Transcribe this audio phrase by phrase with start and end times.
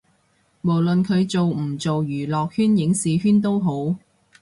[0.61, 3.95] 無論佢做唔做娛樂圈影視圈都好